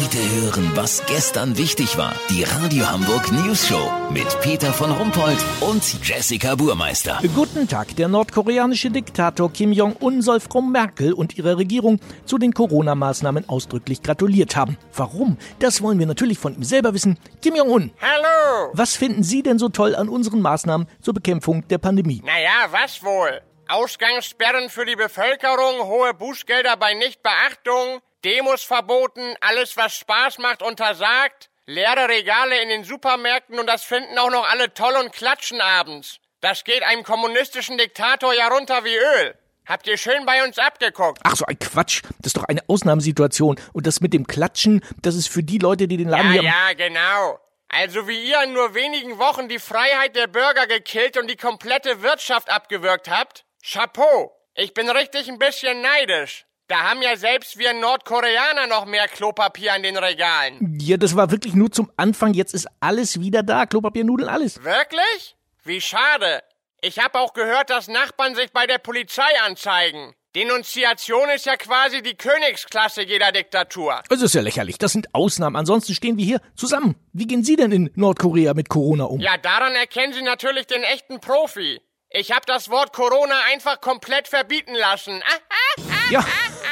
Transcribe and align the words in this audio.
Heute 0.00 0.18
hören, 0.40 0.70
was 0.76 1.04
gestern 1.06 1.58
wichtig 1.58 1.98
war. 1.98 2.14
Die 2.30 2.44
Radio 2.44 2.88
Hamburg 2.88 3.32
News 3.32 3.66
Show 3.66 3.90
mit 4.12 4.40
Peter 4.42 4.72
von 4.72 4.92
Rumpold 4.92 5.38
und 5.60 5.82
Jessica 6.06 6.54
Burmeister. 6.54 7.18
Guten 7.34 7.66
Tag. 7.66 7.96
Der 7.96 8.06
nordkoreanische 8.06 8.92
Diktator 8.92 9.52
Kim 9.52 9.72
Jong-un 9.72 10.22
soll 10.22 10.38
Frau 10.38 10.62
Merkel 10.62 11.12
und 11.12 11.36
ihrer 11.36 11.58
Regierung 11.58 11.98
zu 12.26 12.38
den 12.38 12.52
Corona-Maßnahmen 12.52 13.48
ausdrücklich 13.48 14.00
gratuliert 14.00 14.54
haben. 14.54 14.78
Warum? 14.94 15.36
Das 15.58 15.82
wollen 15.82 15.98
wir 15.98 16.06
natürlich 16.06 16.38
von 16.38 16.54
ihm 16.54 16.62
selber 16.62 16.94
wissen. 16.94 17.18
Kim 17.42 17.56
Jong-un. 17.56 17.90
Hallo! 18.00 18.70
Was 18.74 18.94
finden 18.94 19.24
Sie 19.24 19.42
denn 19.42 19.58
so 19.58 19.68
toll 19.68 19.96
an 19.96 20.08
unseren 20.08 20.40
Maßnahmen 20.40 20.86
zur 21.02 21.14
Bekämpfung 21.14 21.66
der 21.66 21.78
Pandemie? 21.78 22.22
Naja, 22.24 22.68
was 22.70 23.02
wohl? 23.02 23.40
Ausgangssperren 23.66 24.70
für 24.70 24.86
die 24.86 24.96
Bevölkerung, 24.96 25.88
hohe 25.88 26.14
Bußgelder 26.14 26.76
bei 26.76 26.94
Nichtbeachtung, 26.94 28.00
Demos 28.24 28.64
verboten, 28.64 29.36
alles 29.40 29.76
was 29.76 29.94
Spaß 29.94 30.38
macht 30.38 30.62
untersagt, 30.62 31.50
leere 31.66 32.08
Regale 32.08 32.60
in 32.62 32.68
den 32.68 32.84
Supermärkten 32.84 33.58
und 33.58 33.66
das 33.66 33.84
finden 33.84 34.18
auch 34.18 34.30
noch 34.30 34.48
alle 34.48 34.74
toll 34.74 34.94
und 34.96 35.12
klatschen 35.12 35.60
abends. 35.60 36.18
Das 36.40 36.64
geht 36.64 36.82
einem 36.82 37.04
kommunistischen 37.04 37.78
Diktator 37.78 38.34
ja 38.34 38.48
runter 38.48 38.84
wie 38.84 38.96
Öl. 38.96 39.34
Habt 39.66 39.86
ihr 39.86 39.98
schön 39.98 40.24
bei 40.24 40.44
uns 40.44 40.58
abgeguckt? 40.58 41.20
Ach 41.24 41.36
so 41.36 41.44
ein 41.44 41.58
Quatsch. 41.58 42.02
Das 42.20 42.28
ist 42.28 42.36
doch 42.38 42.44
eine 42.44 42.62
Ausnahmesituation. 42.68 43.60
Und 43.74 43.86
das 43.86 44.00
mit 44.00 44.14
dem 44.14 44.26
Klatschen, 44.26 44.82
das 45.02 45.14
ist 45.14 45.28
für 45.28 45.42
die 45.42 45.58
Leute, 45.58 45.86
die 45.86 45.98
den 45.98 46.08
Laden 46.08 46.32
Ja, 46.32 46.40
hier... 46.40 46.42
ja, 46.42 46.72
genau. 46.72 47.38
Also 47.68 48.08
wie 48.08 48.30
ihr 48.30 48.42
in 48.44 48.54
nur 48.54 48.74
wenigen 48.74 49.18
Wochen 49.18 49.48
die 49.48 49.58
Freiheit 49.58 50.16
der 50.16 50.26
Bürger 50.26 50.66
gekillt 50.66 51.18
und 51.18 51.28
die 51.28 51.36
komplette 51.36 52.02
Wirtschaft 52.02 52.48
abgewürgt 52.48 53.10
habt. 53.10 53.44
Chapeau. 53.62 54.32
Ich 54.54 54.72
bin 54.72 54.88
richtig 54.88 55.28
ein 55.28 55.38
bisschen 55.38 55.82
neidisch. 55.82 56.46
Da 56.68 56.90
haben 56.90 57.00
ja 57.00 57.16
selbst 57.16 57.58
wir 57.58 57.72
Nordkoreaner 57.72 58.66
noch 58.68 58.84
mehr 58.84 59.08
Klopapier 59.08 59.72
an 59.72 59.82
den 59.82 59.96
Regalen. 59.96 60.76
Ja, 60.78 60.98
das 60.98 61.16
war 61.16 61.30
wirklich 61.30 61.54
nur 61.54 61.72
zum 61.72 61.90
Anfang. 61.96 62.34
Jetzt 62.34 62.52
ist 62.52 62.68
alles 62.80 63.20
wieder 63.20 63.42
da. 63.42 63.64
Klopapier, 63.64 64.04
Nudeln, 64.04 64.28
alles. 64.28 64.62
Wirklich? 64.62 65.34
Wie 65.64 65.80
schade. 65.80 66.42
Ich 66.82 66.98
habe 66.98 67.18
auch 67.20 67.32
gehört, 67.32 67.70
dass 67.70 67.88
Nachbarn 67.88 68.34
sich 68.34 68.52
bei 68.52 68.66
der 68.66 68.76
Polizei 68.78 69.22
anzeigen. 69.46 70.14
Denunziation 70.36 71.30
ist 71.34 71.46
ja 71.46 71.56
quasi 71.56 72.02
die 72.02 72.14
Königsklasse 72.14 73.02
jeder 73.02 73.32
Diktatur. 73.32 74.02
Das 74.10 74.20
ist 74.20 74.34
ja 74.34 74.42
lächerlich. 74.42 74.76
Das 74.76 74.92
sind 74.92 75.14
Ausnahmen. 75.14 75.56
Ansonsten 75.56 75.94
stehen 75.94 76.18
wir 76.18 76.24
hier 76.26 76.40
zusammen. 76.54 76.96
Wie 77.14 77.26
gehen 77.26 77.42
Sie 77.44 77.56
denn 77.56 77.72
in 77.72 77.90
Nordkorea 77.94 78.52
mit 78.52 78.68
Corona 78.68 79.04
um? 79.04 79.20
Ja, 79.20 79.38
daran 79.38 79.74
erkennen 79.74 80.12
Sie 80.12 80.22
natürlich 80.22 80.66
den 80.66 80.82
echten 80.82 81.18
Profi. 81.20 81.80
Ich 82.10 82.30
habe 82.30 82.44
das 82.46 82.68
Wort 82.70 82.92
Corona 82.92 83.34
einfach 83.50 83.80
komplett 83.80 84.28
verbieten 84.28 84.74
lassen. 84.74 85.22
Ah, 85.26 85.82
Ja, 86.10 86.24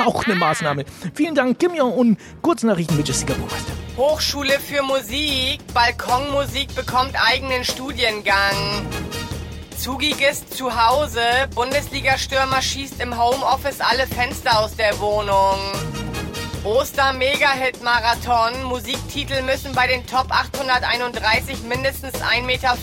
auch 0.00 0.24
eine 0.24 0.34
Maßnahme. 0.34 0.84
Vielen 1.14 1.34
Dank, 1.34 1.58
Kim 1.58 1.74
Jong-un. 1.74 2.16
Kurznachrichten 2.42 2.96
mit 2.96 3.08
Jessica 3.08 3.34
Burmeister. 3.34 3.72
Hochschule 3.96 4.58
für 4.60 4.82
Musik. 4.82 5.60
Balkonmusik 5.74 6.74
bekommt 6.74 7.14
eigenen 7.20 7.64
Studiengang. 7.64 8.86
Zugiges 9.76 10.48
zu 10.48 10.74
Hause. 10.74 11.20
Bundesliga-Stürmer 11.54 12.62
schießt 12.62 13.00
im 13.00 13.18
Homeoffice 13.18 13.80
alle 13.80 14.06
Fenster 14.06 14.60
aus 14.60 14.76
der 14.76 14.98
Wohnung. 15.00 15.58
Oster-Mega-Hit-Marathon. 16.64 18.64
Musiktitel 18.64 19.42
müssen 19.42 19.72
bei 19.72 19.86
den 19.86 20.06
Top 20.06 20.30
831 20.30 21.62
mindestens 21.62 22.14
1,50 22.14 22.42
Meter 22.42 22.76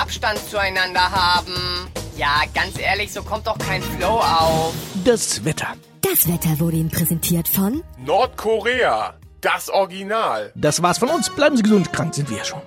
Abstand 0.00 0.38
zueinander 0.48 1.10
haben. 1.10 1.90
Ja, 2.20 2.42
ganz 2.52 2.78
ehrlich, 2.78 3.10
so 3.10 3.22
kommt 3.22 3.46
doch 3.46 3.56
kein 3.56 3.80
Flow 3.80 4.18
auf. 4.18 4.74
Das 5.06 5.42
Wetter. 5.42 5.68
Das 6.02 6.28
Wetter 6.28 6.60
wurde 6.60 6.76
Ihnen 6.76 6.90
präsentiert 6.90 7.48
von 7.48 7.82
Nordkorea. 8.04 9.14
Das 9.40 9.70
Original. 9.70 10.52
Das 10.54 10.82
war's 10.82 10.98
von 10.98 11.08
uns. 11.08 11.30
Bleiben 11.30 11.56
Sie 11.56 11.62
gesund. 11.62 11.94
Krank 11.94 12.14
sind 12.14 12.28
wir 12.28 12.36
ja 12.36 12.44
schon. 12.44 12.60